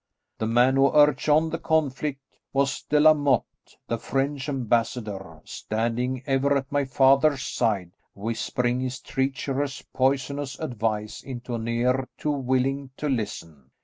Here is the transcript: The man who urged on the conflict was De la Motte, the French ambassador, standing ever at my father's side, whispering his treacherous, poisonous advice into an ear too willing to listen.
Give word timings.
The 0.39 0.47
man 0.47 0.77
who 0.77 0.89
urged 0.95 1.29
on 1.29 1.51
the 1.51 1.59
conflict 1.59 2.21
was 2.53 2.81
De 2.81 2.99
la 2.99 3.13
Motte, 3.13 3.77
the 3.87 3.99
French 3.99 4.49
ambassador, 4.49 5.39
standing 5.45 6.23
ever 6.25 6.57
at 6.57 6.71
my 6.71 6.85
father's 6.85 7.43
side, 7.43 7.91
whispering 8.15 8.79
his 8.79 8.99
treacherous, 8.99 9.83
poisonous 9.93 10.57
advice 10.59 11.21
into 11.21 11.53
an 11.53 11.67
ear 11.67 12.07
too 12.17 12.31
willing 12.31 12.89
to 12.97 13.07
listen. 13.09 13.69